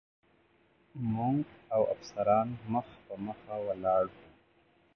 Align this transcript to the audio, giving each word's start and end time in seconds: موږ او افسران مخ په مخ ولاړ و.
موږ 1.13 1.45
او 1.75 1.81
افسران 1.93 2.47
مخ 2.73 2.87
په 3.05 3.13
مخ 3.25 3.39
ولاړ 3.67 4.03
و. 4.09 4.15